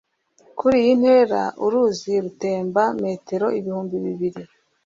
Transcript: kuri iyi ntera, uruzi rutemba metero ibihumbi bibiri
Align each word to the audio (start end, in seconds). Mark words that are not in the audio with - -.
kuri 0.57 0.75
iyi 0.81 0.93
ntera, 1.01 1.41
uruzi 1.65 2.11
rutemba 2.23 2.83
metero 3.03 3.47
ibihumbi 3.59 3.95
bibiri 4.05 4.41